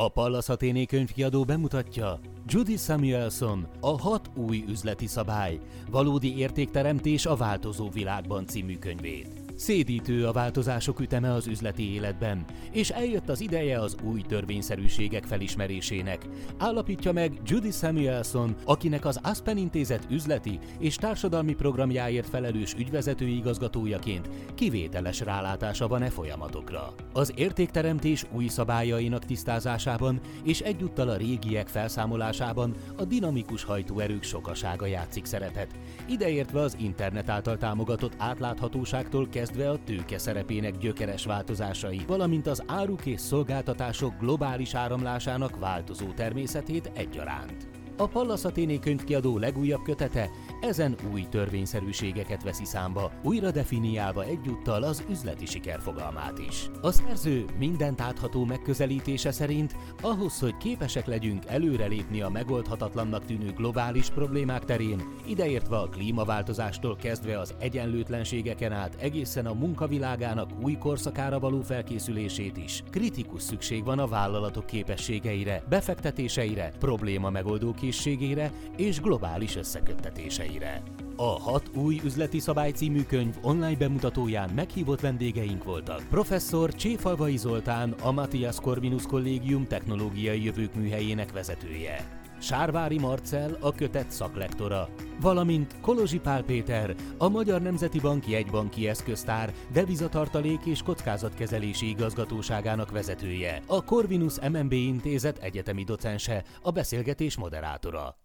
[0.00, 7.36] A Pallas Athéné könyvkiadó bemutatja Judy Samuelson, a hat új üzleti szabály, valódi értékteremtés a
[7.36, 9.39] változó világban című könyvét.
[9.60, 16.26] Szédítő a változások üteme az üzleti életben, és eljött az ideje az új törvényszerűségek felismerésének.
[16.58, 24.28] Állapítja meg Judy Samuelson, akinek az Aspen Intézet üzleti és társadalmi programjáért felelős ügyvezető igazgatójaként
[24.54, 26.94] kivételes rálátása van e folyamatokra.
[27.12, 35.24] Az értékteremtés új szabályainak tisztázásában és egyúttal a régiek felszámolásában a dinamikus hajtóerők sokasága játszik
[35.24, 35.70] szerepet,
[36.08, 42.62] ideértve az internet által támogatott átláthatóságtól kezdve kezdve a tőke szerepének gyökeres változásai, valamint az
[42.66, 47.79] áruk és szolgáltatások globális áramlásának változó természetét egyaránt.
[48.00, 55.04] A Pallas Athéné könyvkiadó legújabb kötete ezen új törvényszerűségeket veszi számba, újra definiálva egyúttal az
[55.10, 56.70] üzleti siker fogalmát is.
[56.80, 64.10] A szerző mindent átható megközelítése szerint ahhoz, hogy képesek legyünk előrelépni a megoldhatatlannak tűnő globális
[64.10, 71.60] problémák terén, ideértve a klímaváltozástól kezdve az egyenlőtlenségeken át egészen a munkavilágának új korszakára való
[71.60, 80.82] felkészülését is, kritikus szükség van a vállalatok képességeire, befektetéseire, probléma megoldó készségére és globális összeköttetéseire.
[81.16, 86.02] A hat új üzleti szabály című könyv online bemutatóján meghívott vendégeink voltak.
[86.10, 92.19] Professzor Cséfalvai Zoltán, a Matthias Corvinus Kollégium technológiai jövők műhelyének vezetője.
[92.40, 94.88] Sárvári Marcel, a kötet szaklektora,
[95.20, 103.62] valamint Kolozsi Pál Péter, a Magyar Nemzeti Bank jegybanki eszköztár, devizatartalék és kockázatkezelési igazgatóságának vezetője,
[103.66, 108.16] a Corvinus MNB intézet egyetemi docense, a beszélgetés moderátora.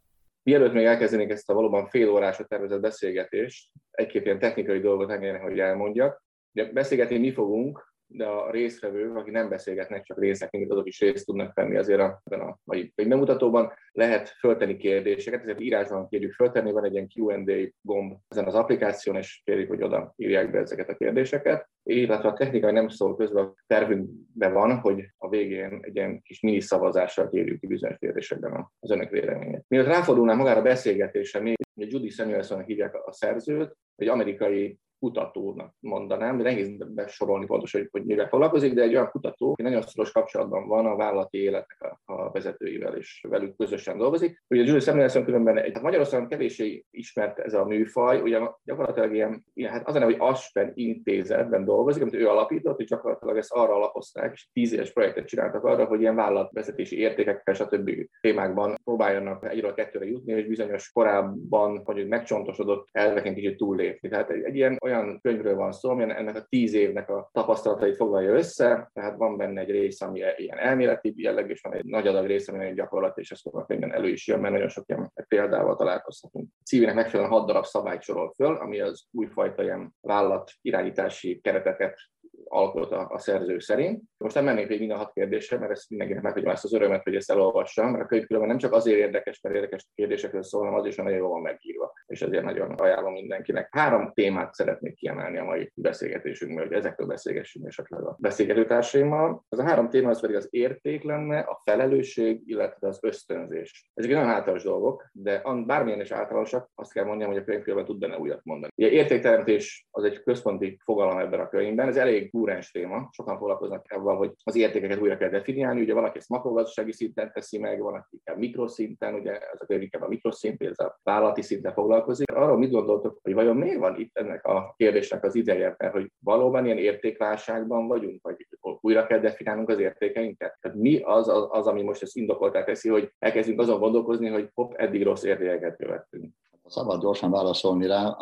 [0.44, 5.60] Mielőtt még elkezdenék ezt a valóban fél órásra tervezett beszélgetést, egy-két technikai dolgot engedjenek, hogy
[5.60, 6.24] elmondjak.
[6.54, 11.00] Ugye beszélgetni mi fogunk, de a résztvevők, akik nem beszélgetnek, csak részek, mint azok is
[11.00, 16.72] részt tudnak venni azért a, a mai bemutatóban, lehet föltenni kérdéseket, ezért írásban kérjük föltenni,
[16.72, 20.90] van egy ilyen Q&A gomb ezen az applikáción, és kérjük, hogy oda írják be ezeket
[20.90, 21.70] a kérdéseket.
[21.84, 26.40] Illetve a technikai nem szól közben, a tervünkben van, hogy a végén egy ilyen kis
[26.40, 29.66] mini szavazással kérjük ki bizonyos kérdésekben az önök véleményét.
[29.68, 36.38] Mielőtt ráfordulnám magára a beszélgetésre, még Judy Samuelson hívják a szerzőt, egy amerikai kutatónak mondanám,
[36.38, 40.12] de nehéz besorolni pontosan, hogy, hogy mivel foglalkozik, de egy olyan kutató, aki nagyon szoros
[40.12, 44.44] kapcsolatban van a vállalati életnek a, a vezetőivel, és velük közösen dolgozik.
[44.48, 49.46] Ugye Julius Samuelson különben egy, hát Magyarországon kevéssé ismert ez a műfaj, ugye gyakorlatilag ilyen,
[49.54, 53.76] ilyen hát az a hogy Aspen intézetben dolgozik, amit ő alapított, hogy gyakorlatilag ezt arra
[53.76, 57.92] alapozták, és tíz éves projektet csináltak arra, hogy ilyen vállalatvezetési értékekkel, stb.
[58.22, 64.10] témákban próbáljanak egyről kettőre jutni, és bizonyos korábban, hogy megcsontosodott elveken kicsit túllépni.
[64.10, 67.96] Tehát egy, egy ilyen olyan könyvről van szó, ami ennek a tíz évnek a tapasztalatait
[67.96, 72.08] foglalja össze, tehát van benne egy rész, ami ilyen elméleti jelleg, és van egy nagy
[72.08, 74.88] adag rész, ami egy gyakorlat, és ezt a könyvben elő is jön, mert nagyon sok
[74.88, 76.50] ilyen példával találkozhatunk.
[76.66, 81.98] Cívének megfelelően hat darab szabályt sorol föl, ami az újfajta ilyen vállalat irányítási kereteket
[82.44, 84.04] alkot a, a szerző szerint.
[84.26, 87.16] Most nem mennék végig minden hat kérdésre, mert ezt mindenkinek meghagyom ezt az örömet, hogy
[87.16, 90.80] ezt elolvassam, mert a könyv különben nem csak azért érdekes, mert érdekes kérdésekről szól, hanem
[90.80, 93.68] az is nagyon jól van megírva, és ezért nagyon ajánlom mindenkinek.
[93.72, 99.46] Három témát szeretnék kiemelni a mai beszélgetésünkből, hogy ezekről beszélgessünk esetleg a beszélgetőtársaimmal.
[99.50, 103.92] Az a három téma az pedig az érték lenne, a felelősség, illetve az ösztönzés.
[103.94, 108.00] Ezek nagyon általános dolgok, de bármilyen is általánosak, azt kell mondjam, hogy a könyvkülönben tud
[108.00, 108.72] benne újat mondani.
[108.76, 113.84] Ugye értékteremtés az egy központi fogalom ebben a könyvben, ez elég kúrens téma, sokan foglalkoznak
[114.16, 117.94] avval, hogy az értékeket újra kell definiálni, ugye valaki ezt makrogazdasági szinten teszi meg, van,
[117.94, 122.32] aki inkább mikroszinten, ugye ez a inkább a mikroszint, ez a vállalati szinten foglalkozik.
[122.32, 126.12] Arról mit gondoltok, hogy vajon miért van itt ennek a kérdésnek az ideje, mert hogy
[126.20, 128.48] valóban ilyen értékválságban vagyunk, vagy
[128.82, 130.58] újra kell definiálnunk az értékeinket?
[130.62, 134.50] Tehát mi az, az, az ami most ezt indokoltá teszi, hogy elkezdjünk azon gondolkozni, hogy
[134.54, 136.34] hopp, eddig rossz értékeket követtünk
[136.68, 138.18] szabad gyorsan válaszolni rá.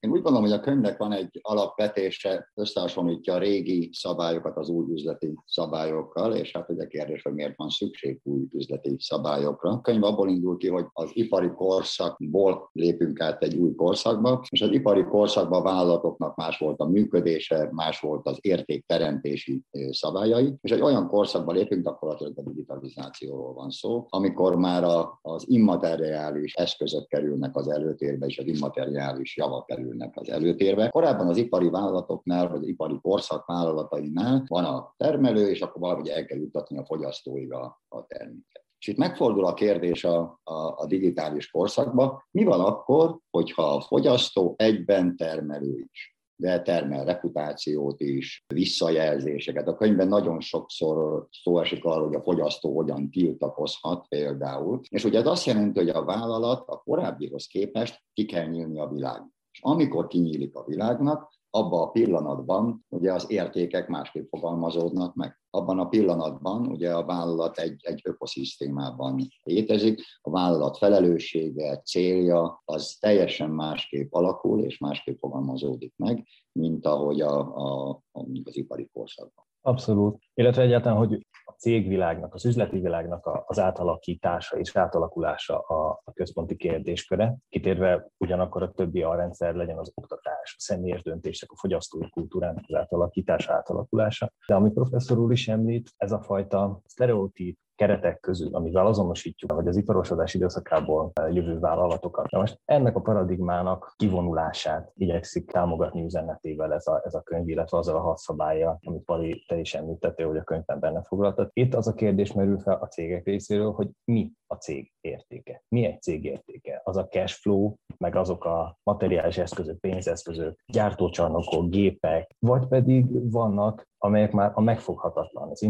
[0.00, 4.92] Én úgy gondolom, hogy a könyvnek van egy alapvetése, összehasonlítja a régi szabályokat az új
[4.92, 9.70] üzleti szabályokkal, és hát ugye kérdés, hogy miért van szükség új üzleti szabályokra.
[9.70, 14.62] A könyv abból indul ki, hogy az ipari korszakból lépünk át egy új korszakba, és
[14.62, 20.70] az ipari korszakban a vállalatoknak más volt a működése, más volt az értékteremtési szabályai, és
[20.70, 24.84] egy olyan korszakba lépünk, gyakorlatilag a digitalizációról van szó, amikor már
[25.22, 30.88] az immateriális eszközök kerülnek az elő előtérbe, és az immateriális javak kerülnek az előtérbe.
[30.88, 36.24] Korábban az ipari vállalatoknál, vagy ipari korszak vállalatainál van a termelő, és akkor valahogy el
[36.24, 38.64] kell juttatni a fogyasztóig a, a terméket.
[38.78, 43.80] És itt megfordul a kérdés a, a, a digitális korszakba, mi van akkor, hogyha a
[43.80, 46.15] fogyasztó egyben termelő is?
[46.36, 49.68] De termel reputációt is, visszajelzéseket.
[49.68, 54.80] A könyvben nagyon sokszor szó esik arról, hogy a fogyasztó hogyan tiltakozhat például.
[54.88, 58.88] És ugye ez azt jelenti, hogy a vállalat a korábbihoz képest ki kell nyílni a
[58.88, 59.22] világ.
[59.52, 65.40] És amikor kinyílik a világnak, abban a pillanatban ugye az értékek másképp fogalmazódnak meg.
[65.50, 72.96] Abban a pillanatban ugye a vállalat egy, egy ökoszisztémában létezik, a vállalat felelőssége, célja az
[73.00, 79.44] teljesen másképp alakul és másképp fogalmazódik meg, mint ahogy a, a, a, az ipari korszakban.
[79.66, 80.22] Abszolút.
[80.34, 87.36] Illetve egyáltalán, hogy a cégvilágnak, az üzleti világnak az átalakítása és átalakulása a, központi kérdésköre,
[87.48, 92.64] kitérve ugyanakkor a többi a rendszer legyen az oktatás, a személyes döntések, a fogyasztói kultúrának
[92.66, 94.32] az átalakítása, átalakulása.
[94.46, 99.68] De ami professzor úr is említ, ez a fajta sztereotíp keretek közül, amivel azonosítjuk, vagy
[99.68, 102.30] az iparosodás időszakából jövő vállalatokat.
[102.30, 107.78] Na most ennek a paradigmának kivonulását igyekszik támogatni üzenetével ez a, ez a könyv, illetve
[107.78, 111.50] azzal a hat szabálya, amit Pali te is említettél, hogy a könyvben benne foglaltad.
[111.52, 115.62] Itt az a kérdés merül fel a cégek részéről, hogy mi cég értéke.
[115.68, 116.80] Mi egy cég értéke?
[116.84, 123.86] Az a cash flow, meg azok a materiális eszközök, pénzeszközök, gyártócsarnokok, gépek, vagy pedig vannak
[123.98, 125.66] amelyek már a megfoghatatlan, az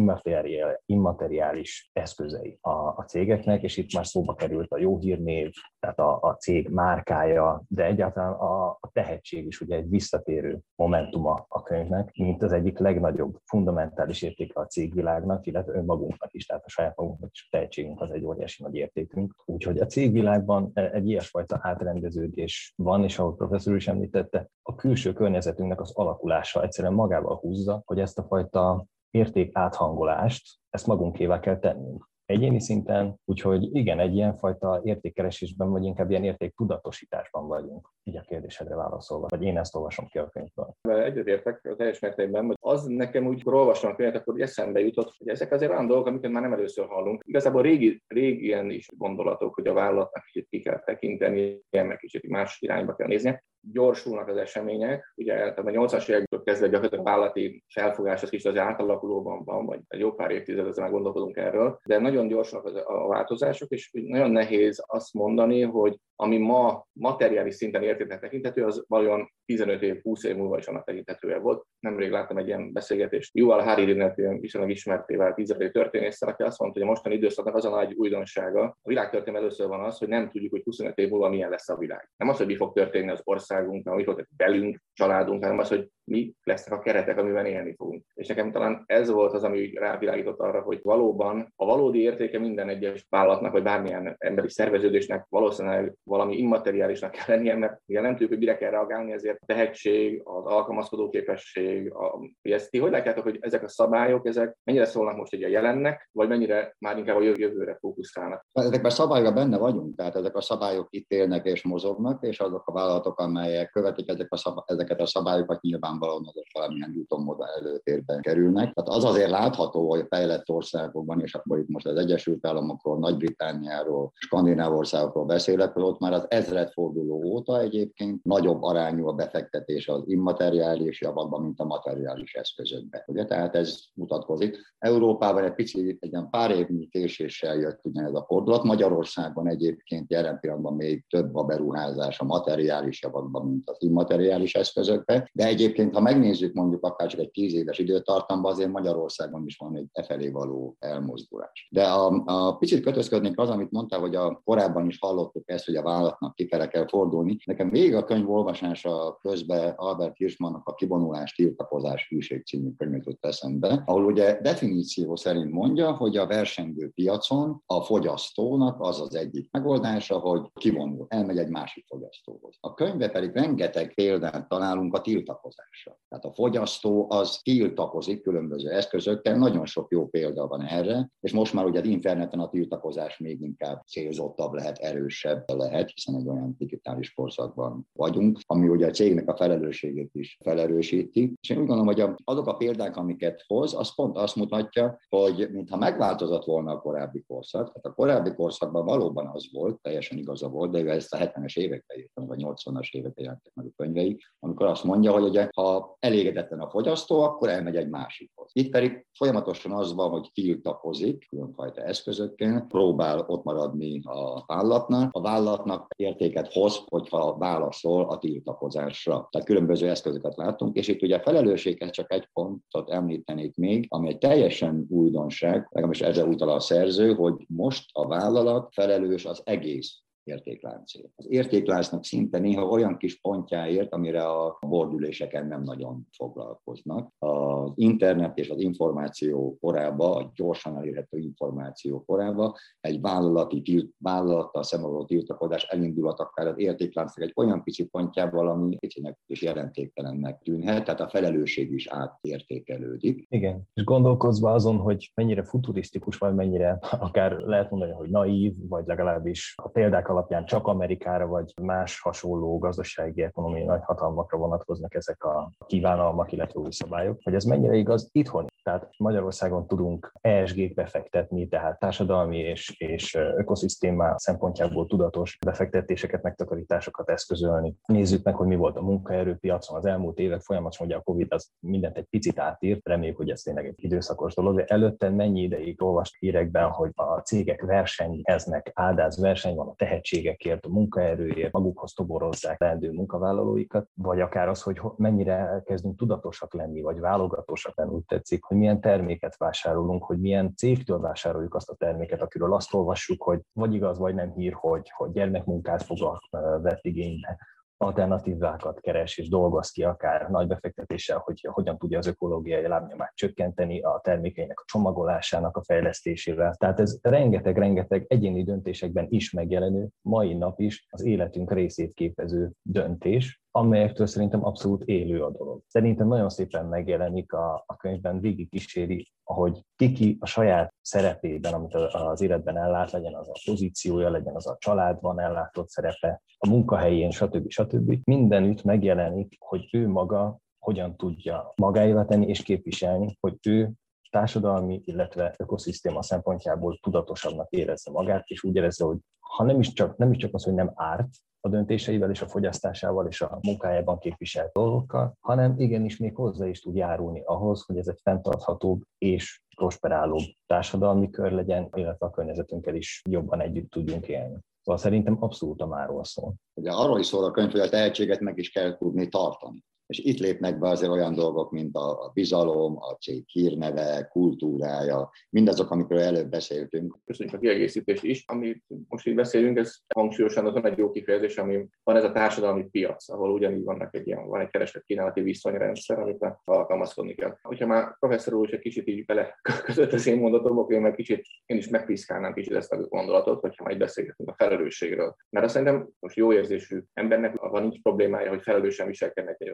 [0.86, 6.18] immateriális eszközei a, a cégeknek, és itt már szóba került a jó hírnév, tehát a,
[6.20, 12.10] a cég márkája, de egyáltalán a, a tehetség is ugye egy visszatérő momentuma a könyvnek,
[12.14, 17.30] mint az egyik legnagyobb fundamentális értéke a cégvilágnak, illetve önmagunknak is, tehát a saját magunknak
[17.32, 19.34] is a tehetségünk az egy óriási nagy értékünk.
[19.44, 25.80] Úgyhogy a cégvilágban egy ilyesfajta átrendeződés van, és ahogy professzor is említette, a külső környezetünknek
[25.80, 32.08] az alakulása egyszerűen magával húzza, hogy ezt a fajta érték áthangolást, ezt magunkével kell tennünk
[32.26, 38.20] egyéni szinten, úgyhogy igen, egy ilyen fajta értékkeresésben, vagy inkább ilyen értéktudatosításban vagyunk, így a
[38.20, 40.76] kérdésedre válaszolva, vagy én ezt olvasom ki a könyvből.
[40.82, 45.28] Egyetértek teljes mértékben, hogy az nekem úgy, amikor olvastam a könyvet, akkor eszembe jutott, hogy
[45.28, 47.22] ezek azért olyan dolgok, amiket már nem először hallunk.
[47.26, 52.28] Igazából régi, régien is gondolatok, hogy a vállalatnak kicsit ki kell tekinteni, ilyen meg kicsit
[52.28, 53.40] más irányba kell nézni
[53.72, 55.12] gyorsulnak az események.
[55.16, 59.66] Ugye tehát a 80-as évektől kezdve gyakorlatilag a vállalati felfogás az kicsit az átalakulóban van,
[59.66, 63.90] vagy egy jó pár évtized ezzel már gondolkodunk erről, de nagyon gyorsak a változások, és
[63.92, 70.02] nagyon nehéz azt mondani, hogy ami ma materiális szinten értéknek tekinthető, az vajon 15 év,
[70.02, 71.64] 20 év múlva is annak tekintetője volt.
[71.80, 76.88] Nemrég láttam egy ilyen beszélgetést Yuval Hariri viszonylag ismertével, izraeli történésszel, aki azt mondta, hogy
[76.88, 78.62] a mostani időszaknak az a nagy újdonsága.
[78.62, 81.76] A világtörténelem először van az, hogy nem tudjuk, hogy 25 év múlva milyen lesz a
[81.76, 82.10] világ.
[82.16, 85.88] Nem az, hogy mi fog történni az országunknak, mi fog velünk, családunk, hanem az, hogy
[86.04, 88.04] mi lesznek a keretek, amiben élni fogunk.
[88.14, 92.68] És nekem talán ez volt az, ami rávilágított arra, hogy valóban a valódi értéke minden
[92.68, 98.28] egyes vállalatnak, vagy bármilyen emberi szerveződésnek valószínűleg valami immateriálisnak kell lennie, mert ugye nem tudjuk,
[98.28, 103.22] hogy mire kell reagálni, ezért a tehetség, az alkalmazkodó képesség, a, ezt ti hogy látjátok,
[103.22, 107.16] hogy ezek a szabályok, ezek mennyire szólnak most egy a jelennek, vagy mennyire már inkább
[107.16, 108.46] a jövőre fókuszálnak?
[108.52, 112.66] Ezekben a szabályokban benne vagyunk, tehát ezek a szabályok itt élnek és mozognak, és azok
[112.66, 117.46] a vállalatok, amelyek követik ezek a szab- ezeket a szabályokat, nyilvánvalóan azok valamilyen úton módon
[117.56, 118.72] előtérben kerülnek.
[118.72, 124.12] Tehát az azért látható, hogy fejlett országokban, és akkor itt most az Egyesült Államokról, Nagy-Britániáról,
[124.14, 130.02] Skandináv országokról beszélek, hogy ott már az ezredforduló óta egyébként nagyobb arányú a befektetés az
[130.06, 133.02] immateriális javakban, mint a materiális eszközökben.
[133.06, 133.24] Ugye?
[133.24, 134.58] Tehát ez mutatkozik.
[134.78, 138.62] Európában egy picit, egy ilyen pár évnyi késéssel jött ugyanez a fordulat.
[138.62, 145.28] Magyarországon egyébként jelen pillanatban még több a beruházás a materiális javakban, mint az immateriális eszközökben.
[145.32, 149.76] De egyébként, ha megnézzük mondjuk akár csak egy tíz éves időtartamban, azért Magyarországon is van
[149.76, 151.68] egy e felé való elmozdulás.
[151.70, 155.76] De a, a picit kötözködnék az, amit mondta, hogy a korábban is hallottuk ezt, hogy
[155.76, 157.38] a vállalatnak kifele kell fordulni.
[157.44, 163.24] Nekem még a könyv olvasása közben Albert Hirschmannnak a Kivonulás, tiltakozás, hűség című könyvet jut
[163.24, 169.48] eszembe, ahol ugye definíció szerint mondja, hogy a versengő piacon a fogyasztónak az az egyik
[169.50, 172.56] megoldása, hogy kivonul, elmegy egy másik fogyasztóhoz.
[172.60, 175.98] A könyve pedig rengeteg példát találunk a tiltakozásra.
[176.08, 181.52] Tehát a fogyasztó az tiltakozik különböző eszközökkel, nagyon sok jó példa van erre, és most
[181.52, 186.54] már ugye az interneten a tiltakozás még inkább célzottabb lehet, erősebb lehet, hiszen egy olyan
[186.58, 191.32] digitális korszakban vagyunk, ami ugye a cégnek a felelősségét is felerősíti.
[191.40, 195.48] És én úgy gondolom, hogy azok a példák, amiket hoz, az pont azt mutatja, hogy
[195.52, 200.48] mintha megváltozott volna a korábbi korszak, tehát a korábbi korszakban valóban az volt, teljesen igaza
[200.48, 203.72] volt, de ő ezt a 70-es években írtam, vagy 80-as évek években jelentek meg a
[203.76, 208.50] könyvei, amikor azt mondja, hogy ugye, ha elégedetlen a fogyasztó, akkor elmegy egy másikhoz.
[208.52, 215.08] Itt pedig folyamatosan az van, hogy tiltakozik különfajta eszközökkel, próbál ott maradni a vállalatnak.
[215.12, 219.28] A vállalatnak értéket hoz, hogyha válaszol a tiltakozásra.
[219.30, 224.08] Tehát különböző eszközöket látunk, és itt ugye a felelősséghez csak egy pontot említenék még, ami
[224.08, 230.04] egy teljesen újdonság, legalábbis ezzel utal a szerző, hogy most a vállalat felelős az egész
[230.26, 231.12] értékláncért.
[231.16, 237.12] Az értékláncnak szinte néha olyan kis pontjáért, amire a bordüléseken nem nagyon foglalkoznak.
[237.18, 244.62] Az internet és az információ korába, a gyorsan elérhető információ korába egy vállalati tilt, vállalattal
[244.62, 250.84] szemben tiltakozás elindulhat akár az értékláncnak egy olyan pici pontjával, ami kicsinek és jelentéktelennek tűnhet,
[250.84, 253.26] tehát a felelősség is átértékelődik.
[253.28, 258.86] Igen, és gondolkozva azon, hogy mennyire futurisztikus, vagy mennyire akár lehet mondani, hogy naív, vagy
[258.86, 265.50] legalábbis a példák alapján csak Amerikára vagy más hasonló gazdasági ekonomiai nagyhatalmakra vonatkoznak ezek a
[265.66, 268.46] kívánalmak, illetve új szabályok, hogy ez mennyire igaz itthon.
[268.62, 277.74] Tehát Magyarországon tudunk ESG-t befektetni, tehát társadalmi és, és ökoszisztémá szempontjából tudatos befektetéseket, megtakarításokat eszközölni.
[277.86, 281.50] Nézzük meg, hogy mi volt a munkaerőpiacon az elmúlt évek folyamatosan, hogy a COVID az
[281.60, 285.82] mindent egy picit átírt, reméljük, hogy ez tényleg egy időszakos dolog, de előtte mennyi ideig
[285.82, 289.74] olvast hírekben, hogy a cégek versenyeznek, áldáz verseny van a
[290.10, 296.80] tehetségekért, a munkaerőért, magukhoz toborozzák leendő munkavállalóikat, vagy akár az, hogy mennyire kezdünk tudatosak lenni,
[296.80, 301.74] vagy válogatósak lenni, úgy tetszik, hogy milyen terméket vásárolunk, hogy milyen cégtől vásároljuk azt a
[301.74, 306.20] terméket, akiről azt olvassuk, hogy vagy igaz, vagy nem hír, hogy, hogy gyermekmunkát fog
[306.62, 307.38] vett igénybe,
[307.76, 313.80] alternatívákat keres és dolgoz ki akár nagy befektetéssel, hogy hogyan tudja az ökológiai lábnyomát csökkenteni
[313.80, 316.54] a termékeinek a csomagolásának a fejlesztésével.
[316.54, 323.40] Tehát ez rengeteg-rengeteg egyéni döntésekben is megjelenő, mai nap is az életünk részét képező döntés,
[323.56, 325.62] amelyektől szerintem abszolút élő a dolog.
[325.66, 331.74] Szerintem nagyon szépen megjelenik a, a könyvben, végig kíséri, ahogy kiki a saját szerepében, amit
[331.74, 337.10] az életben ellát, legyen az a pozíciója, legyen az a családban ellátott szerepe, a munkahelyén,
[337.10, 337.50] stb.
[337.50, 337.98] stb.
[338.04, 343.72] Mindenütt megjelenik, hogy ő maga hogyan tudja magáévá tenni és képviselni, hogy ő
[344.10, 349.96] társadalmi, illetve ökoszisztéma szempontjából tudatosabbnak érezze magát, és úgy érezze, hogy ha nem is csak,
[349.96, 351.08] nem is csak az, hogy nem árt,
[351.40, 356.60] a döntéseivel és a fogyasztásával és a munkájában képviselt dolgokkal, hanem igenis még hozzá is
[356.60, 362.74] tud járulni ahhoz, hogy ez egy fenntarthatóbb és prosperálóbb társadalmi kör legyen, illetve a környezetünkkel
[362.74, 364.38] is jobban együtt tudjunk élni.
[364.62, 366.34] Szóval szerintem abszolút a máról szól.
[366.54, 369.64] Ugye arról is szól a könyv, hogy a tehetséget meg is kell tudni tartani.
[369.86, 375.70] És itt lépnek be azért olyan dolgok, mint a bizalom, a cég hírneve, kultúrája, mindazok,
[375.70, 376.98] amikről előbb beszéltünk.
[377.04, 378.24] Köszönjük a kiegészítést is.
[378.26, 382.64] Amit most így beszélünk, ez hangsúlyosan azon egy jó kifejezés, ami van ez a társadalmi
[382.64, 387.36] piac, ahol ugyanígy vannak egy ilyen, van egy kereslet-kínálati viszonyrendszer, amit alkalmazkodni kell.
[387.42, 391.26] Hogyha már professzor úr is kicsit így bele között az én mondatomba, én meg kicsit,
[391.46, 395.16] én is megpiszkálnám kicsit ezt a gondolatot, hogyha majd beszélgetünk a felelősségről.
[395.30, 399.50] Mert azt szerintem most jó érzésű embernek van nincs problémája, hogy felelősen viselkednek egy.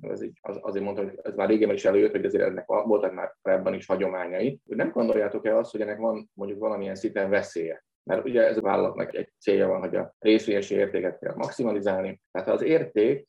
[0.00, 3.12] Ez így, az, azért mondtam, hogy ez már régen is előjött, hogy azért ennek voltak
[3.12, 4.60] már korábban is hagyományai.
[4.64, 7.84] Nem gondoljátok-e azt, hogy ennek van mondjuk valamilyen szinten veszélye?
[8.02, 12.20] Mert ugye ez a vállalatnak egy célja van, hogy a részvényesi értéket kell maximalizálni.
[12.30, 13.28] Tehát az érték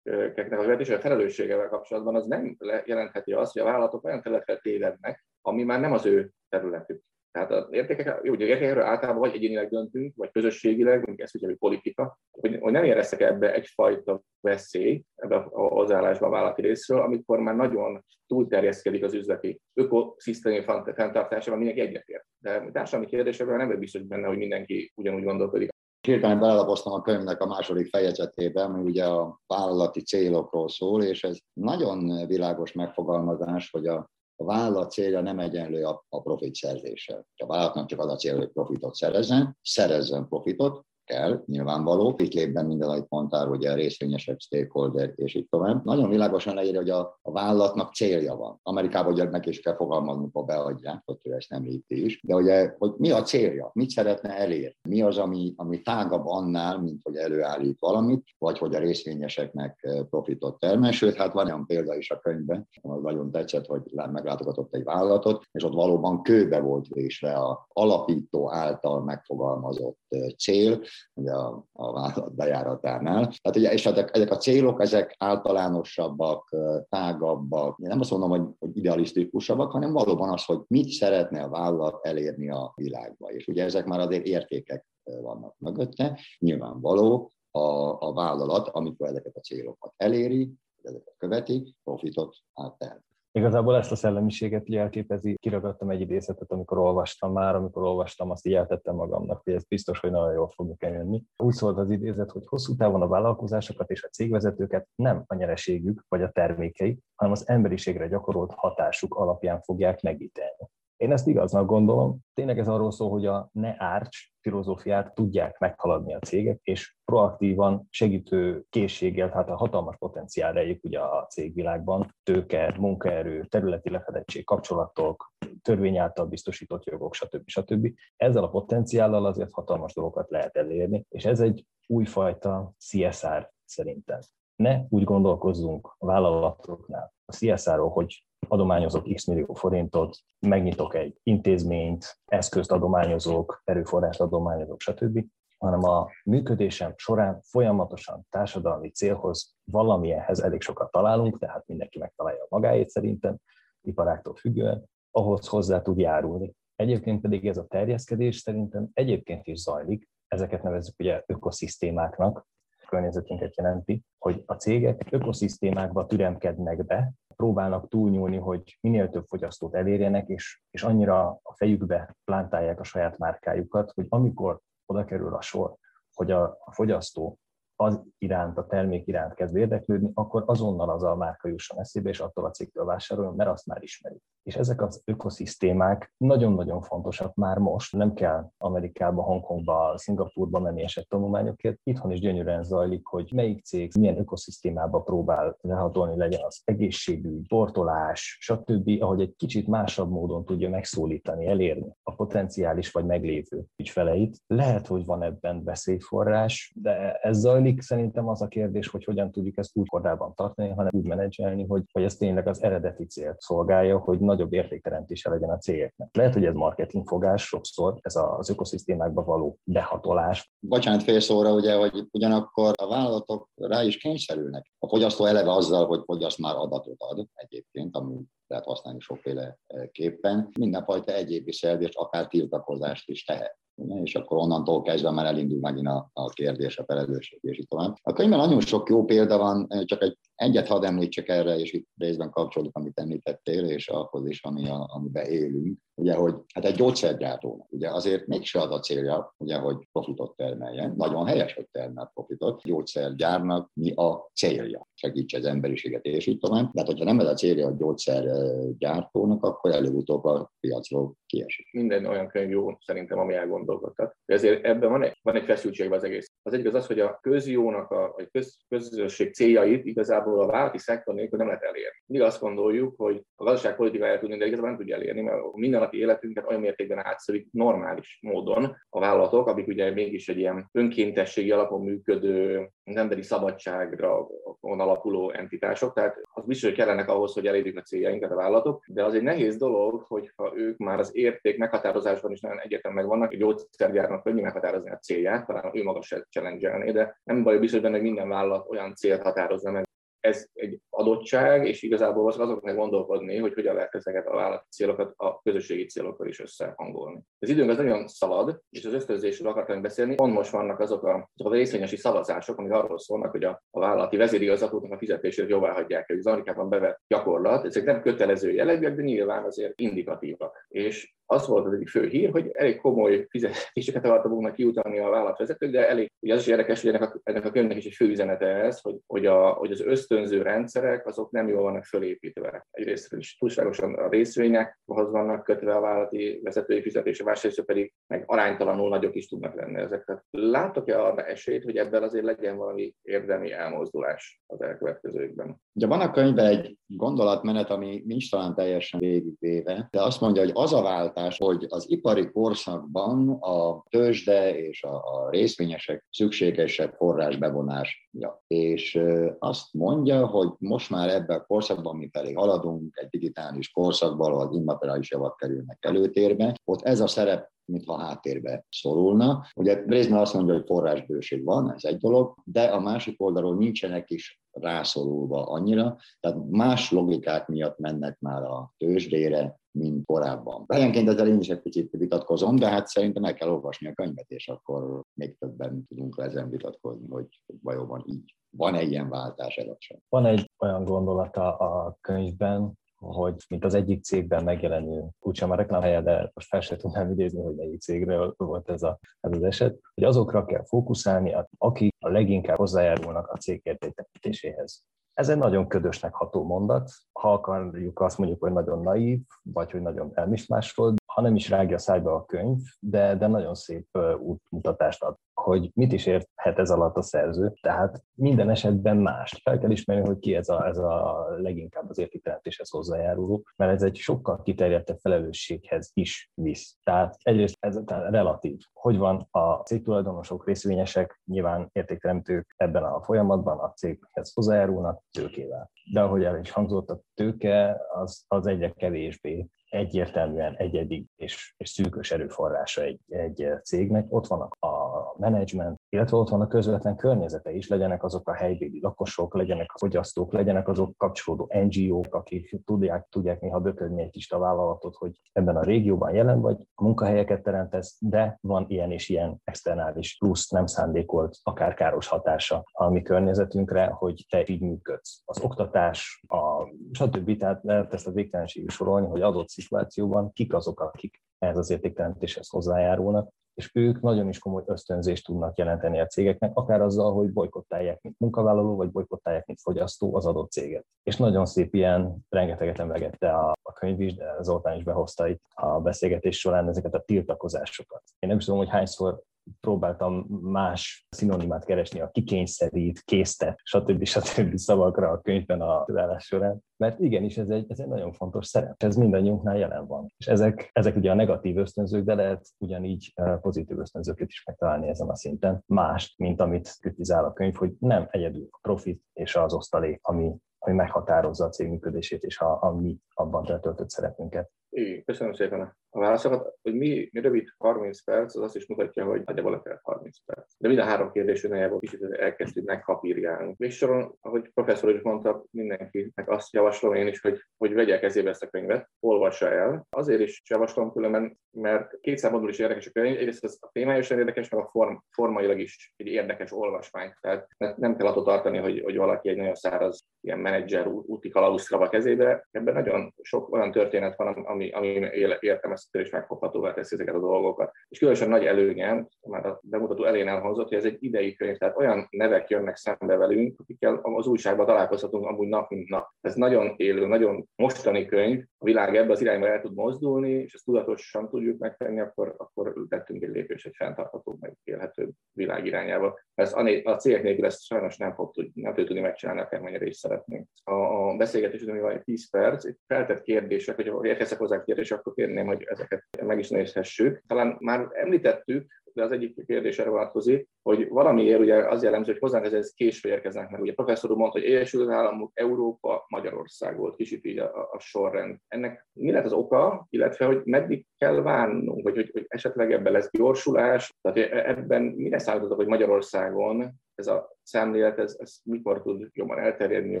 [0.34, 5.62] a vezetése felelősségevel kapcsolatban az nem jelentheti azt, hogy a vállalatok olyan területre tévednek, ami
[5.62, 7.02] már nem az ő területük.
[7.32, 11.54] Tehát az értékek, jó, ugye értékekről általában vagy egyénileg döntünk, vagy közösségileg, mondjuk ezt ugye
[11.58, 17.38] politika, hogy, hogy nem éreztek ebbe egyfajta veszély ebbe a hozzáállásba a vállalati részről, amikor
[17.40, 22.24] már nagyon túlterjeszkedik az üzleti ökoszisztémi fenntartásában, mindenki egyetért.
[22.38, 25.68] De társadalmi kérdésekben nem biztos benne, hogy mindenki ugyanúgy gondolkodik.
[26.06, 31.38] Hirtelen belelapoztam a könyvnek a második fejezetében, ami ugye a vállalati célokról szól, és ez
[31.52, 34.10] nagyon világos megfogalmazás, hogy a
[34.40, 37.26] a vállalat célja nem egyenlő a, a profit szerzéssel.
[37.36, 42.14] A vállalatnak csak az a cél, hogy profitot szerezzen, szerezzen profitot, kell, nyilvánvaló.
[42.18, 45.84] Itt lép be minden, amit mondtál, hogy a részvényesek, stakeholder, és így tovább.
[45.84, 48.60] Nagyon világosan leírja, hogy a, a vállalatnak célja van.
[48.62, 52.20] Amerikában ugye meg is kell fogalmazni, ha beadják, hogy ezt nem íti is.
[52.22, 56.80] De ugye, hogy mi a célja, mit szeretne elérni, mi az, ami, ami tágabb annál,
[56.80, 60.92] mint hogy előállít valamit, vagy hogy a részvényeseknek eh, profitot termel.
[60.92, 65.44] Sőt, hát van olyan példa is a könyvben, az nagyon tetszett, hogy meglátogatott egy vállalatot,
[65.52, 70.80] és ott valóban kőbe volt vésve a alapító által megfogalmazott eh, cél,
[71.14, 73.20] ugye a, a vállalat bejáratánál.
[73.20, 76.56] Tehát ugye, és ezek, ezek a célok, ezek általánosabbak,
[76.88, 82.06] tágabbak, nem azt mondom, hogy, hogy idealisztikusabbak, hanem valóban az, hogy mit szeretne a vállalat
[82.06, 83.30] elérni a világba.
[83.30, 86.18] És ugye ezek már azért értékek vannak mögötte.
[86.38, 87.60] Nyilvánvaló, a,
[88.08, 90.52] a vállalat, amikor ezeket a célokat eléri,
[90.82, 93.04] ezeket követi, profitot átel.
[93.32, 98.46] Igazából ezt a szellemiséget így elképezi, kiragadtam egy idézetet, amikor olvastam már, amikor olvastam, azt
[98.46, 101.22] így eltettem magamnak, hogy ez biztos, hogy nagyon jól fog jönni.
[101.36, 106.04] Úgy szólt az idézet, hogy hosszú távon a vállalkozásokat és a cégvezetőket nem a nyereségük
[106.08, 110.68] vagy a termékeik, hanem az emberiségre gyakorolt hatásuk alapján fogják megítélni.
[111.00, 112.18] Én ezt igaznak gondolom.
[112.34, 117.86] Tényleg ez arról szól, hogy a ne árcs filozófiát tudják meghaladni a cégek, és proaktívan
[117.90, 125.32] segítő készséggel, tehát a hatalmas potenciál rejlik ugye a cégvilágban, tőke, munkaerő, területi lefedettség, kapcsolatok,
[125.62, 127.48] törvény által biztosított jogok, stb.
[127.48, 127.88] stb.
[128.16, 134.20] Ezzel a potenciállal azért hatalmas dolgokat lehet elérni, és ez egy újfajta CSR szerintem.
[134.56, 142.18] Ne úgy gondolkozzunk a vállalatoknál, a CSR-ról, hogy adományozok x millió forintot, megnyitok egy intézményt,
[142.24, 145.24] eszközt adományozok, erőforrást adományozok, stb.,
[145.58, 152.88] hanem a működésem során folyamatosan társadalmi célhoz valamilyenhez elég sokat találunk, tehát mindenki megtalálja magáét
[152.88, 153.36] szerintem,
[153.80, 156.54] iparáktól függően, ahhoz hozzá tud járulni.
[156.76, 162.46] Egyébként pedig ez a terjeszkedés szerintem egyébként is zajlik, ezeket nevezzük ugye ökoszisztémáknak,
[162.88, 170.28] környezetünket jelenti, hogy a cégek ökoszisztémákba türemkednek be, próbálnak túlnyúlni, hogy minél több fogyasztót elérjenek,
[170.28, 175.74] és, és annyira a fejükbe plántálják a saját márkájukat, hogy amikor oda kerül a sor,
[176.14, 177.38] hogy a, a fogyasztó
[177.80, 182.20] az iránt, a termék iránt kezd érdeklődni, akkor azonnal az a márka jusson eszébe, és
[182.20, 184.20] attól a cégtől vásároljon, mert azt már ismeri.
[184.42, 187.96] És ezek az ökoszisztémák nagyon-nagyon fontosak már most.
[187.96, 191.78] Nem kell Amerikába, Hongkongba, Szingapurba menni eset tanulmányokért.
[191.82, 198.38] Itthon is gyönyörűen zajlik, hogy melyik cég milyen ökoszisztémába próbál lehatolni, legyen az egészségügy, portolás,
[198.40, 204.36] stb., ahogy egy kicsit másabb módon tudja megszólítani, elérni a potenciális vagy meglévő ügyfeleit.
[204.46, 209.30] Lehet, hogy van ebben veszélyforrás, de ez zajlik, mindig szerintem az a kérdés, hogy hogyan
[209.30, 213.40] tudjuk ezt úgy kordában tartani, hanem úgy menedzselni, hogy, hogy ez tényleg az eredeti célt
[213.40, 216.08] szolgálja, hogy nagyobb értékteremtése legyen a cégeknek.
[216.16, 220.52] Lehet, hogy ez marketingfogás sokszor, ez az ökoszisztémákba való behatolás.
[220.58, 224.72] Bocsánat, fél szóra, ugye, hogy ugyanakkor a vállalatok rá is kényszerülnek.
[224.78, 229.86] A fogyasztó eleve azzal, hogy fogyaszt már adatot ad egyébként, ami lehet használni sokféle eh,
[229.92, 230.48] képpen.
[230.58, 233.58] Mindenfajta egyéb viselkedést, akár tiltakozást is tehet
[234.02, 237.94] és akkor onnantól kezdve már elindul megint a, a kérdés, a felelősség, és így tovább.
[238.02, 241.88] A könyvben nagyon sok jó példa van, csak egy, egyet hadd említsek erre, és itt
[241.96, 246.74] részben kapcsolódik, amit említettél, és ahhoz is, ami a, amiben élünk ugye, hogy hát egy
[246.74, 250.94] gyógyszergyártónak ugye azért mégse az a célja, ugye, hogy profitot termeljen.
[250.96, 252.62] Nagyon helyes, hogy termel profitot.
[252.62, 254.88] Gyógyszergyárnak mi a célja?
[254.94, 256.72] Segítse az emberiséget, és így tovább.
[256.72, 261.72] De hát, hogyha nem ez a célja a gyógyszergyártónak, akkor előbb-utóbb a piacról kiesik.
[261.72, 264.16] Minden olyan könyv jó szerintem, ami elgondolkodtat.
[264.24, 266.32] Ezért ebben van egy, van egy feszültség az egész.
[266.42, 270.78] Az egyik az az, hogy a közjónak, a, vagy köz, közösség céljait igazából a válti
[270.78, 272.02] szektor nélkül nem lehet elérni.
[272.06, 275.80] Mi azt gondoljuk, hogy a gazdaságpolitika el tudni, de igazából nem tudja elérni, mert minden
[275.80, 281.50] napi életünket olyan mértékben átszövik normális módon a vállalatok, akik ugye mégis egy ilyen önkéntességi
[281.50, 284.26] alapon működő, az emberi szabadságra
[284.60, 289.04] alapuló entitások, tehát az biztos, hogy kellenek ahhoz, hogy elérjük a céljainkat a vállalatok, de
[289.04, 293.32] az egy nehéz dolog, hogyha ők már az érték meghatározásban is nagyon egyetem meg vannak,
[293.32, 297.80] egy gyógyszergyárnak könnyű meghatározni a célját, talán ő maga se challenge de nem baj biztos
[297.80, 299.88] benne, hogy minden vállalat olyan célt határozza meg,
[300.20, 305.40] ez egy adottság, és igazából azoknak gondolkodni, hogy hogyan lehet ezeket a vállalati célokat a
[305.42, 307.20] közösségi célokkal is összehangolni.
[307.38, 310.14] Az időnk az nagyon szalad, és az ösztönzésről akartam beszélni.
[310.14, 313.80] Pont most vannak azok a, azok a részvényesi szavazások, amik arról szólnak, hogy a, a
[313.80, 317.64] vállalati vezérigazgatóknak a fizetését jóvá hagyják, az Amerikában bevett gyakorlat.
[317.64, 320.66] Ezek nem kötelező jellegűek, de nyilván azért indikatívak.
[320.68, 325.08] És az volt az egyik fő hír, hogy elég komoly fizetéseket akartak volna kiutalni a
[325.08, 327.94] vállalatvezetők, de elég, ugye az is érdekes, hogy ennek a, ennek a könyvnek is egy
[327.94, 332.66] fő üzenete ez, hogy, hogy, a, hogy az ösztönző rendszerek azok nem jól vannak fölépítve.
[332.70, 338.88] Egyrészt is túlságosan a részvényekhoz vannak kötve a vállalati vezetői fizetése, másrészt pedig meg aránytalanul
[338.88, 340.04] nagyok is tudnak lenni ezek.
[340.04, 345.60] Tehát látok-e arra esélyt, hogy ebben azért legyen valami érdemi elmozdulás az elkövetkezőkben?
[345.72, 350.52] Ugye van a könyvben egy gondolatmenet, ami nincs talán teljesen végigvéve, de azt mondja, hogy
[350.54, 358.08] az a váltás, hogy az ipari korszakban a tőzsde és a, a részvényesek szükségesebb forrásbevonás.
[358.12, 358.42] Ja.
[358.46, 359.00] És
[359.38, 364.46] azt mondja, hogy most már ebben a korszakban, mi felé haladunk, egy digitális korszakban, ahol
[364.46, 369.46] az immateriális javak kerülnek előtérbe, ott ez a szerep mintha háttérbe szorulna.
[369.54, 374.10] Ugye részben azt mondja, hogy forrásbőség van, ez egy dolog, de a másik oldalról nincsenek
[374.10, 380.64] is rászorulva annyira, tehát más logikák miatt mennek már a tőzsdére, mint korábban.
[380.68, 384.30] Helyenként ezzel én is egy picit vitatkozom, de hát szerintem meg kell olvasni a könyvet,
[384.30, 387.26] és akkor még többen tudunk ezen vitatkozni, hogy
[387.62, 389.98] valóban így van-e ilyen váltás sem.
[390.08, 396.02] Van egy olyan gondolata a könyvben, hogy mint az egyik cégben megjelenő, úgysem a reklámhelye,
[396.02, 399.78] de most fel sem tudnám idézni, hogy melyik cégről volt ez, a, ez az eset,
[399.94, 404.84] hogy azokra kell fókuszálni, akik a leginkább hozzájárulnak a cég értékesítéséhez.
[405.14, 406.90] Ez egy nagyon ködösnek ható mondat.
[407.12, 411.78] Ha akarjuk azt mondjuk, hogy nagyon naív, vagy hogy nagyon elmismásolt, ha nem is rágja
[411.78, 416.96] szájba a könyv, de, de nagyon szép útmutatást ad hogy mit is érthet ez alatt
[416.96, 417.52] a szerző.
[417.60, 419.40] Tehát minden esetben más.
[419.42, 423.82] Fel kell ismerni, hogy ki ez a, ez a leginkább az értékteremtéshez hozzájáruló, mert ez
[423.82, 426.76] egy sokkal kiterjedtebb felelősséghez is visz.
[426.82, 428.58] Tehát egyrészt ez tehát relatív.
[428.72, 435.70] Hogy van a cégtulajdonosok, részvényesek, nyilván értékteremtők ebben a folyamatban a céghez hozzájárulnak tőkével.
[435.92, 441.68] De ahogy el is hangzott, a tőke az, az egyre kevésbé egyértelműen egyedi és, és
[441.68, 444.06] szűkös erőforrása egy, egy cégnek.
[444.08, 444.79] Ott vannak a
[445.20, 449.78] menedzsment, illetve ott van a közvetlen környezete is, legyenek azok a helybéli lakosok, legyenek a
[449.78, 455.56] fogyasztók, legyenek azok kapcsolódó NGO-k, akik tudják, tudják néha böködni egy kis vállalatot, hogy ebben
[455.56, 461.36] a régióban jelen vagy, munkahelyeket teremtesz, de van ilyen és ilyen externális plusz nem szándékolt,
[461.42, 465.22] akár káros hatása a mi környezetünkre, hogy te így működsz.
[465.24, 467.36] Az oktatás, a stb.
[467.36, 472.48] Tehát lehet ezt a végtelenségű sorolni, hogy adott szituációban kik azok, akik ehhez az értékteremtéshez
[472.48, 478.02] hozzájárulnak, és ők nagyon is komoly ösztönzést tudnak jelenteni a cégeknek, akár azzal, hogy bolykottálják,
[478.02, 480.84] mint munkavállaló, vagy bolykottálják, mint fogyasztó az adott céget.
[481.02, 485.42] És nagyon szép ilyen, rengeteget emlegette a, a könyv is, de Zoltán is behozta itt
[485.54, 488.02] a beszélgetés során ezeket a tiltakozásokat.
[488.18, 489.22] Én nem is tudom, hogy hányszor
[489.60, 494.04] próbáltam más szinonimát keresni, a kikényszerít, késztet, stb.
[494.04, 494.56] stb.
[494.56, 498.82] szavakra a könyvben a tudálás során, mert igenis ez egy, ez egy nagyon fontos szerep,
[498.82, 500.12] ez mindannyiunknál jelen van.
[500.16, 504.88] És ezek, ezek ugye a negatív ösztönzők, de lehet ugyanígy eh, pozitív ösztönzőket is megtalálni
[504.88, 509.36] ezen a szinten, mást, mint amit kritizál a könyv, hogy nem egyedül a profit és
[509.36, 514.50] az osztalék, ami, ami meghatározza a cég működését és a, a mi abban eltöltött szerepünket.
[514.70, 516.54] Igen, köszönöm szépen a válaszokat.
[516.62, 520.54] Hogy mi, rövid 30 perc, az azt is mutatja, hogy nagyjából akár 30 perc.
[520.58, 523.54] De mind a három kérdés nagyjából kicsit elkezdtük megkapírjálni.
[523.58, 528.30] Még soron, ahogy professzor is mondta, mindenkinek azt javaslom én is, hogy, hogy vegye kezébe
[528.30, 529.86] ezt a könyvet, olvassa el.
[529.90, 533.16] Azért is javaslom különben, mert két szempontból is érdekes a könyv.
[533.16, 537.12] Egyrészt az a témája is érdekes, meg a form, formailag is egy érdekes olvasmány.
[537.20, 541.88] Tehát nem kell attól tartani, hogy, hogy valaki egy nagyon száraz ilyen menedzser úti kalauszra
[541.88, 542.48] kezébe.
[542.50, 544.26] Ebben nagyon sok olyan történet van,
[544.68, 545.08] ami, ami
[545.40, 547.72] értelmezhető és megfoghatóvá teszi ezeket a dolgokat.
[547.88, 551.76] És különösen nagy előnyem, már a bemutató elén elhangzott, hogy ez egy idei könyv, tehát
[551.76, 556.08] olyan nevek jönnek szembe velünk, akikkel az újságban találkozhatunk amúgy nap mint nap.
[556.20, 560.54] Ez nagyon élő, nagyon mostani könyv, a világ ebbe az irányba el tud mozdulni, és
[560.54, 566.20] ezt tudatosan tudjuk megtenni, akkor, akkor tettünk egy lépés egy fenntartható, meg élhető világ irányába.
[566.34, 569.96] Ez a cégek nélkül ezt sajnos nem fog, tud, nem fog tudni megcsinálni, akármennyire is
[569.96, 570.48] szeretnénk.
[570.64, 574.98] A, a beszélgetés ami van egy 10 perc, egy feltett kérdések, hogy érkeztek hozzá kérdések,
[574.98, 577.22] akkor kérném, hogy ezeket meg is nézhessük.
[577.26, 582.20] Talán már említettük, de az egyik kérdés erre vonatkozik, hogy valamiért ugye az jellemző, hogy
[582.20, 583.60] hozzánk ez késve érkeznek meg.
[583.60, 587.78] Ugye a professzor úr mondta, hogy Egyesült Államok, Európa, Magyarország volt kicsit így a, a
[587.78, 588.36] sorrend.
[588.48, 592.92] Ennek mi lehet az oka, illetve hogy meddig kell várnunk, vagy hogy, hogy esetleg ebben
[592.92, 598.82] lesz gyorsulás, tehát e, ebben mire számítotok, hogy Magyarországon ez a szemlélet, ez, ez mikor
[598.82, 600.00] tud jobban elterjedni?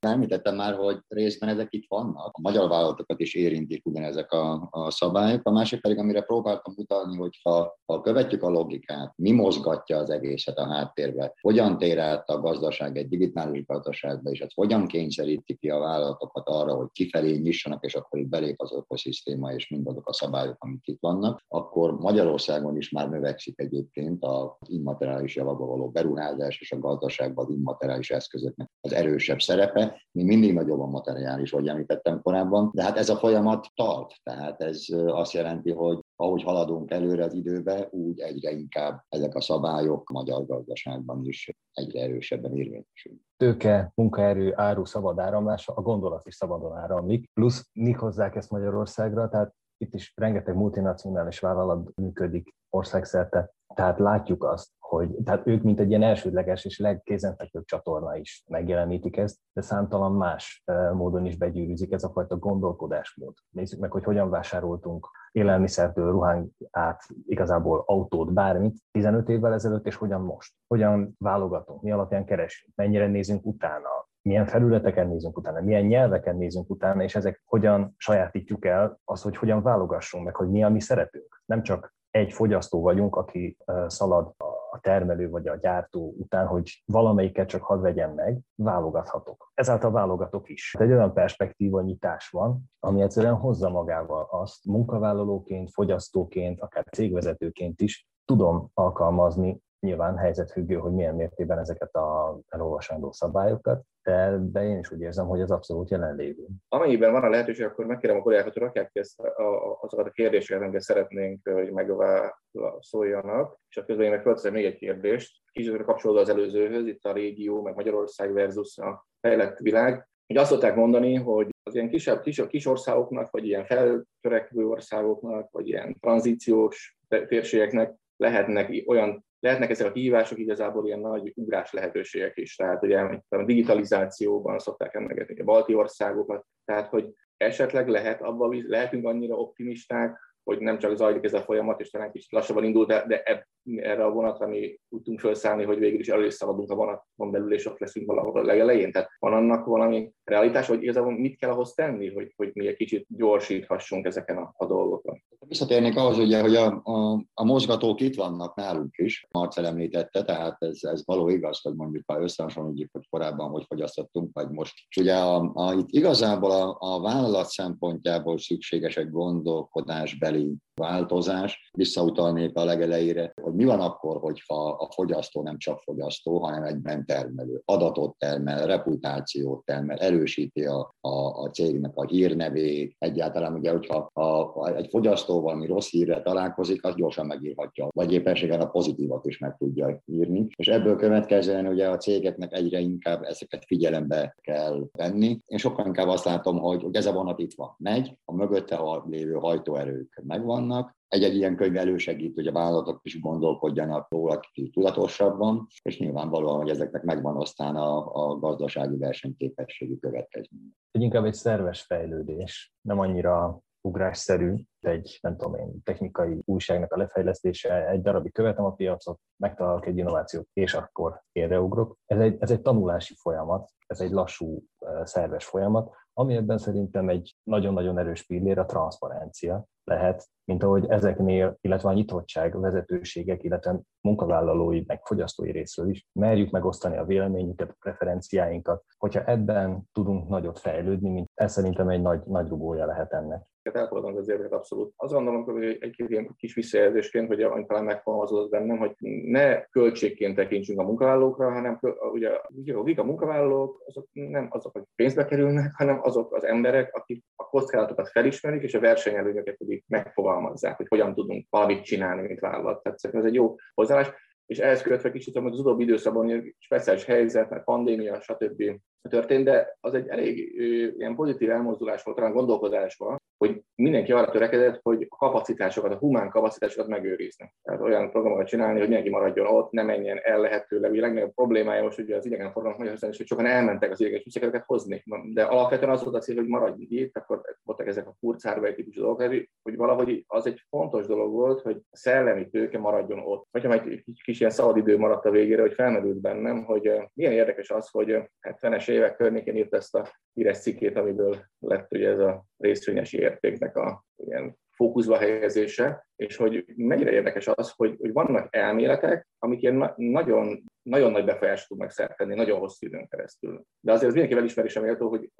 [0.00, 2.30] Említettem már, hogy részben ezek itt vannak.
[2.32, 5.46] A magyar vállalatokat is érintik ugyanezek a, a szabályok.
[5.46, 10.10] A másik pedig, amire próbáltam mutatni, hogy ha, ha követjük a logikát, mi mozgatja az
[10.10, 15.56] egészet a háttérbe, hogyan tér át a gazdaság egy digitális gazdaságba, és ez hogyan kényszeríti
[15.56, 20.08] ki a vállalatokat arra, hogy kifelé nyissanak, és akkor itt belép az ökoszisztéma és mindazok
[20.08, 25.88] a szabályok, amik itt vannak, akkor Magyarországon is már növekszik egyébként az immateriális javakba való
[25.88, 30.02] beruházás és a gazdaságban az immateriális eszközöknek az erősebb szerepe.
[30.12, 34.12] Mi mindig nagyobb a materiális, ahogy említettem korábban, de hát ez a folyamat tart.
[34.22, 39.40] Tehát ez azt jelenti, hogy ahogy haladunk előre az időbe, úgy egyre inkább ezek a
[39.40, 43.22] szabályok a magyar gazdaságban is egyre erősebben érvényesülnek.
[43.36, 49.28] Tőke, munkaerő, áru szabad áramlása, a gondolat is szabadon áramlik, plusz mik hozzák ezt Magyarországra,
[49.28, 55.80] tehát itt is rengeteg multinacionális vállalat működik országszerte, tehát látjuk azt, hogy tehát ők, mint
[55.80, 61.92] egy ilyen elsődleges és legkézenfekvőbb csatorna is megjelenítik ezt, de számtalan más módon is begyűrűzik
[61.92, 63.34] ez a fajta gondolkodásmód.
[63.50, 69.94] Nézzük meg, hogy hogyan vásároltunk élelmiszertől, ruhán át, igazából autót, bármit 15 évvel ezelőtt, és
[69.94, 70.54] hogyan most.
[70.66, 76.70] Hogyan válogatunk, mi alapján keresünk, mennyire nézünk utána, milyen felületeken nézünk utána, milyen nyelveken nézünk
[76.70, 80.80] utána, és ezek hogyan sajátítjuk el azt, hogy hogyan válogassunk meg, hogy mi a mi
[80.80, 81.42] szeretünk.
[81.46, 84.49] Nem csak egy fogyasztó vagyunk, aki szalad a
[84.80, 89.50] termelő vagy a gyártó után, hogy valamelyiket csak hadd vegyem meg, válogathatok.
[89.54, 90.74] Ezáltal válogatok is.
[90.78, 98.08] Egy olyan perspektíva nyitás van, ami egyszerűen hozza magával azt munkavállalóként, fogyasztóként, akár cégvezetőként is
[98.24, 104.92] tudom alkalmazni nyilván helyzetfüggő, hogy milyen mértékben ezeket a elolvasandó szabályokat, de, de én is
[104.92, 106.46] úgy érzem, hogy ez abszolút jelenlévő.
[106.68, 110.10] Amennyiben van a lehetőség, akkor megkérem a kollégákat, hogy rakják ki ezt, a, azokat a
[110.10, 116.22] kérdéseket, amiket szeretnénk, hogy megválaszoljanak, és a közben én meg még egy kérdést, kicsit kapcsolódva
[116.22, 120.08] az előzőhöz, itt a régió, meg Magyarország versus a fejlett világ.
[120.26, 125.50] Hogy azt szokták mondani, hogy az ilyen kisebb, kisebb kis országoknak, vagy ilyen feltörekvő országoknak,
[125.50, 132.36] vagy ilyen tranzíciós térségeknek lehetnek olyan lehetnek ezek a kihívások igazából ilyen nagy ugrás lehetőségek
[132.36, 132.56] is.
[132.56, 139.06] Tehát ugye a digitalizációban szokták emlegetni a balti országokat, tehát hogy esetleg lehet abban, lehetünk
[139.06, 143.04] annyira optimisták, hogy nem csak zajlik ez a folyamat, és talán kicsit lassabban indult, de,
[143.06, 143.46] de
[143.78, 147.52] erre a vonatra mi tudtunk felszállni, hogy végül is elő is szaladunk a vonaton belül,
[147.52, 148.92] és ott leszünk valahol a legelején.
[148.92, 152.76] Tehát van annak valami realitás, hogy igazából mit kell ahhoz tenni, hogy, hogy mi egy
[152.76, 155.22] kicsit gyorsíthassunk ezeken a, a dolgokon.
[155.46, 160.56] Visszatérnék ahhoz, ugye, hogy a, a, a mozgatók itt vannak nálunk is, Marcel említette, tehát
[160.62, 164.74] ez, ez való igaz, hogy mondjuk ha összehasonlítjuk, hogy korábban hogy fogyasztottunk, vagy most.
[164.88, 171.70] És ugye a, a, itt igazából a, a vállalat szempontjából szükséges egy gondolkodásbeli változás.
[171.72, 177.06] Visszautalnék a legelejére, hogy mi van akkor, hogyha a fogyasztó nem csak fogyasztó, hanem egyben
[177.06, 177.62] termelő.
[177.64, 182.94] Adatot termel, reputációt termel, erősíti a, a, a cégnek a hírnevét.
[182.98, 188.12] Egyáltalán ugye, hogyha a, a, egy fogyasztó valami rossz hírre találkozik, az gyorsan megírhatja, vagy
[188.12, 190.46] éppenséggel a pozitívat is meg tudja írni.
[190.56, 195.38] És ebből következően ugye a cégeknek egyre inkább ezeket figyelembe kell venni.
[195.46, 198.80] Én sokkal inkább azt látom, hogy, hogy ez a vonat itt van, megy, a mögötte
[199.06, 200.22] lévő hajtóerők
[200.70, 204.40] megvannak, egy-egy ilyen könyv elősegít, hogy a vállalatok is gondolkodjanak róla
[204.72, 210.70] tudatosabban, és nyilvánvalóan, hogy ezeknek megvan aztán a, a gazdasági versenyképességi következménye.
[210.90, 216.96] Egy inkább egy szerves fejlődés, nem annyira ugrásszerű, egy, nem tudom én, technikai újságnak a
[216.96, 221.96] lefejlesztése, egy darabig követem a piacot, megtalálok egy innovációt, és akkor ugrok.
[222.06, 224.62] Ez egy, ez egy tanulási folyamat, ez egy lassú,
[225.02, 231.56] szerves folyamat, ami ebben szerintem egy nagyon-nagyon erős pillér a transzparencia lehet, mint ahogy ezeknél,
[231.60, 237.76] illetve a nyitottság vezetőségek, illetve munkavállalói, meg fogyasztói részről is merjük megosztani a véleményünket, a
[237.78, 238.84] preferenciáinkat.
[238.98, 244.16] Hogyha ebben tudunk nagyot fejlődni, mint ez szerintem egy nagy, nagy rugója lehet ennek elfogadom
[244.16, 244.92] az érveket abszolút.
[244.96, 250.36] Azt gondolom, hogy egy ilyen kis visszajelzésként, hogy amit talán megfogalmazott bennem, hogy ne költségként
[250.36, 251.80] tekintsünk a munkavállalókra, hanem
[252.12, 257.24] ugye, ugye a munkavállalók azok nem azok, akik pénzbe kerülnek, hanem azok az emberek, akik
[257.36, 262.82] a kockázatokat felismerik, és a versenyelőnyöket pedig megfogalmazzák, hogy hogyan tudunk valamit csinálni, mint vállalat.
[262.82, 264.12] Tehát ez egy jó hozzáállás
[264.50, 268.62] és ehhez követve kicsit, hogy az utóbbi időszakban speciális helyzet, mert pandémia, stb.
[269.08, 270.54] Történt, de az egy elég
[270.98, 276.30] ilyen pozitív elmozdulás volt, talán gondolkodás van, hogy mindenki arra törekedett, hogy kapacitásokat, a humán
[276.30, 277.54] kapacitásokat megőrizni.
[277.62, 280.90] Tehát olyan programokat csinálni, hogy mindenki maradjon ott, ne menjen el lehetőleg.
[280.90, 284.24] Ugye a legnagyobb problémája most ugye az idegenforgalom Magyarországon is, hogy sokan elmentek az ideges
[284.24, 285.04] visszakereket hozni.
[285.32, 289.00] De alapvetően az volt a cél, hogy maradj itt, akkor voltak ezek a furcárbai típusú
[289.00, 289.28] dolgok,
[289.62, 293.46] hogy valahogy az egy fontos dolog volt, hogy a szellemi tőke maradjon ott.
[293.50, 297.70] Vagy ha egy kis ilyen szabadidő maradt a végére, hogy felmerült bennem, hogy milyen érdekes
[297.70, 298.16] az, hogy
[298.48, 303.76] 70-es évek környékén írt ezt a híres cikkét, amiből lett ugye ez a részvényes értéknek
[303.76, 309.74] a ilyen fókuszba helyezése, és hogy mennyire érdekes az, hogy, hogy vannak elméletek, amik ilyen
[309.74, 313.64] na- nagyon, nagyon nagy befolyást tudnak szertenni, nagyon hosszú időn keresztül.
[313.80, 315.30] De azért az mindenki elismerésem méltó, hogy,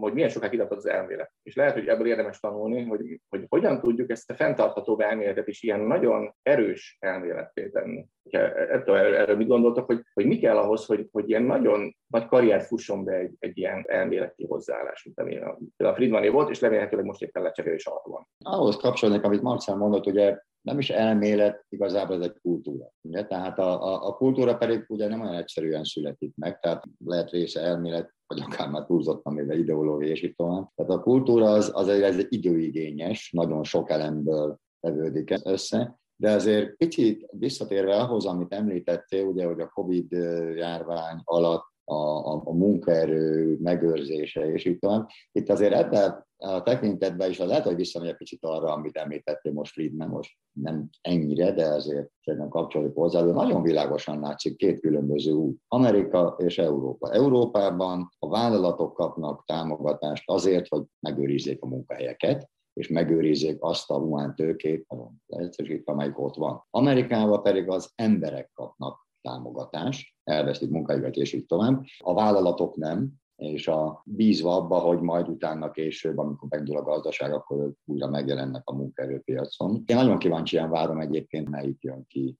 [0.00, 1.32] hogy milyen sokáig iratott az elmélet.
[1.42, 5.62] És lehet, hogy ebből érdemes tanulni, hogy, hogy hogyan tudjuk ezt a fenntartható elméletet is
[5.62, 8.06] ilyen nagyon erős elméletté tenni.
[8.32, 12.66] Ettől erről mit gondoltak, hogy, hogy mi kell ahhoz, hogy, hogy ilyen nagyon nagy karriert
[12.66, 17.04] fusson be egy, egy ilyen elméleti hozzáállás, mint amilyen a, a Friedmané volt, és remélhetőleg
[17.04, 18.28] most éppen lecserélés alatt van.
[18.44, 22.92] Ahhoz kapcsolódik, amit Marcel mondott, ugye nem is elmélet, igazából ez egy kultúra.
[23.00, 23.26] Ugye?
[23.26, 27.60] Tehát a, a, a kultúra pedig ugye nem olyan egyszerűen születik meg, tehát lehet része
[27.60, 30.68] elmélet, vagy akár már túlzottan még ideológia és itt tovább.
[30.74, 37.26] Tehát a kultúra az, az egy, időigényes, nagyon sok elemből tevődik össze, de azért picit
[37.30, 40.12] visszatérve ahhoz, amit említettél, ugye, hogy a Covid
[40.56, 45.08] járvány alatt a, a, a munkaerő megőrzése, és így tovább.
[45.32, 49.52] Itt azért ebben a tekintetben is az lehet, hogy visszamegy egy picit arra, amit említettél
[49.52, 54.80] most Friedman, most nem ennyire, de azért szerintem kapcsolódik hozzá, de nagyon világosan látszik két
[54.80, 55.60] különböző út.
[55.68, 57.12] Amerika és Európa.
[57.12, 64.86] Európában a vállalatok kapnak támogatást azért, hogy megőrizzék a munkahelyeket, és megőrizzék azt a humántőkét,
[65.26, 66.64] leegyszerűsítve, amelyik ott van.
[66.70, 71.84] Amerikában pedig az emberek kapnak támogatást, elvesztik munkájukat, és így tovább.
[71.98, 77.32] A vállalatok nem, és a bízva abba, hogy majd utána később, amikor megdől a gazdaság,
[77.32, 79.82] akkor ők újra megjelennek a munkaerőpiacon.
[79.86, 82.36] Én nagyon kíváncsian várom egyébként, melyik jön ki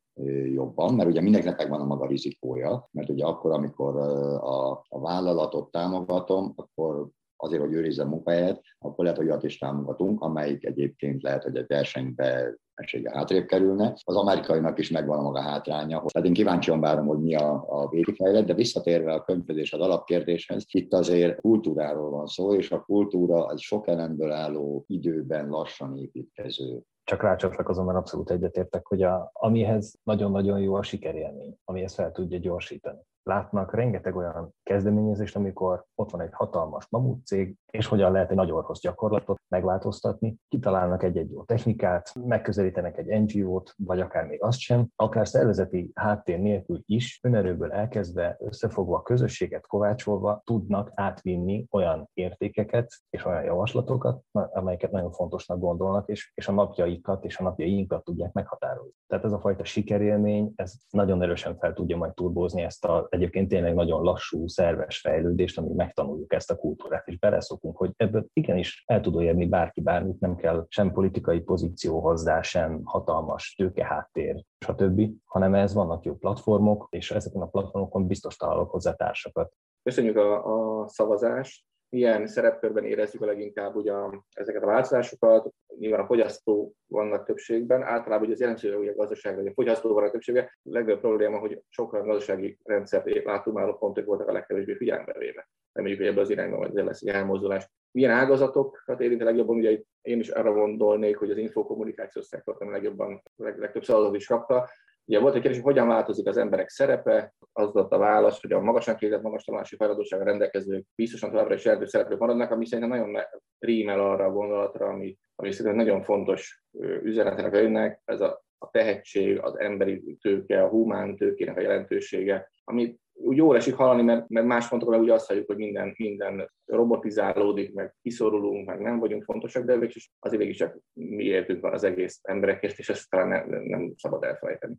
[0.53, 5.71] jobban, mert ugye mindenkinek megvan a maga rizikója, mert ugye akkor, amikor a, a vállalatot
[5.71, 11.23] támogatom, akkor azért, hogy őrizze a munkahelyet, akkor lehet, hogy olyat is támogatunk, amelyik egyébként
[11.23, 13.95] lehet, hogy egy versenybe esége hátrébb kerülne.
[14.05, 16.05] Az amerikainak is megvan a maga hátránya.
[16.07, 20.65] Tehát én kíváncsian várom, hogy mi a, a végifejlet, de visszatérve a könyvhöz az alapkérdéshez,
[20.71, 26.83] itt azért kultúráról van szó, és a kultúra az sok elemből álló időben lassan építkező
[27.05, 32.13] csak rácsatlakozom, mert abszolút egyetértek, hogy a, amihez nagyon-nagyon jó a sikerélmény, ami ezt fel
[32.13, 32.99] tudja gyorsítani
[33.29, 38.37] látnak rengeteg olyan kezdeményezést, amikor ott van egy hatalmas mamut cég, és hogyan lehet egy
[38.37, 40.37] nagy orvos gyakorlatot megváltoztatni.
[40.49, 46.39] Kitalálnak egy-egy jó technikát, megközelítenek egy NGO-t, vagy akár még azt sem, akár szervezeti háttér
[46.39, 54.91] nélkül is, önerőből elkezdve, összefogva közösséget kovácsolva tudnak átvinni olyan értékeket és olyan javaslatokat, amelyeket
[54.91, 58.93] nagyon fontosnak gondolnak, és, és a napjaikat és a napjainkat tudják meghatározni.
[59.07, 63.49] Tehát ez a fajta sikerélmény, ez nagyon erősen fel tudja majd turbózni ezt a egyébként
[63.49, 68.83] tényleg nagyon lassú, szerves fejlődést, amíg megtanuljuk ezt a kultúrát, és beleszokunk, hogy ebből igenis
[68.87, 75.11] el tud érni bárki bármit, nem kell sem politikai pozíció hozzá, sem hatalmas tőkeháttér, stb.,
[75.25, 79.53] hanem ez vannak jó platformok, és ezeken a platformokon biztos találok hozzá társakat.
[79.83, 83.93] Köszönjük a, a szavazást milyen szerepkörben érezzük a leginkább ugye
[84.33, 85.53] ezeket a változásokat.
[85.79, 90.05] Nyilván a fogyasztó vannak többségben, általában ugye az jelentőség a gazdaság, hogy a fogyasztó van
[90.05, 90.41] a többsége.
[90.43, 95.49] A legnagyobb probléma, hogy sokkal gazdasági rendszert látunk már, pontok voltak a legkevésbé figyelembe véve.
[95.73, 97.71] Reméljük, hogy ebbe az irányba majd lesz egy elmozdulás.
[97.91, 99.57] Milyen ágazatokat érint a legjobban?
[99.57, 104.69] Ugye én is arra gondolnék, hogy az infokommunikációs szektort a legjobban, legtöbb szavazatot is kapta.
[105.09, 108.53] Ugye volt egy kérdés, hogy hogyan változik az emberek szerepe, az adott a válasz, hogy
[108.53, 112.99] a magasan képzett, magas tanulási hajlandósága rendelkezők biztosan továbbra is erdő szereplők maradnak, ami szerintem
[112.99, 113.23] nagyon
[113.59, 116.63] rímel arra a gondolatra, ami, ami szerintem nagyon fontos
[117.03, 122.99] üzenetek önnek, ez a, a tehetség, az emberi tőke, a humán tőkének a jelentősége, ami
[123.13, 127.75] úgy jól esik hallani, mert, mert más pontokon ugye azt halljuk, hogy minden, minden robotizálódik,
[127.75, 131.85] meg kiszorulunk, meg nem vagyunk fontosak, de végig azért végig csak mi értünk van az
[131.85, 134.75] egész emberekért, és ezt talán nem, nem szabad elfelejteni.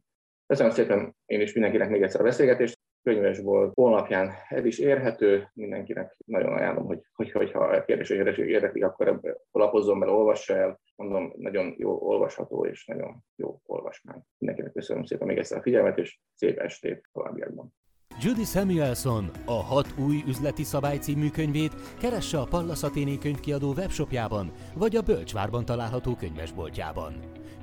[0.49, 2.79] Köszönöm szépen én is mindenkinek még egyszer a beszélgetést.
[3.03, 8.81] Könyves volt, honlapján ez is érhető, mindenkinek nagyon ajánlom, hogy, hogy, hogyha a kérdés érdekli,
[8.81, 10.79] akkor ebbe lapozzon bele, olvassa el.
[10.95, 14.21] Mondom, nagyon jó olvasható és nagyon jó olvasmány.
[14.37, 17.73] Mindenkinek köszönöm szépen még egyszer a figyelmet, és szép estét továbbiakban.
[18.21, 24.51] Judy Samuelson a hat új üzleti szabály című könyvét keresse a Pallas Athéné könyvkiadó webshopjában,
[24.75, 27.13] vagy a Bölcsvárban található könyvesboltjában.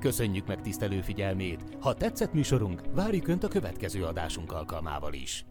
[0.06, 1.60] Köszönjük meg tisztelő figyelmét!
[1.80, 5.44] Ha tetszett műsorunk, várjuk Önt a következő adásunk alkalmával is!